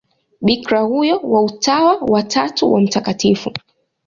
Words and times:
Bikira 0.41 0.81
huyo 0.81 1.19
wa 1.23 1.43
Utawa 1.43 1.95
wa 2.01 2.23
Tatu 2.23 2.73
wa 2.73 2.81
Mt. 2.81 3.25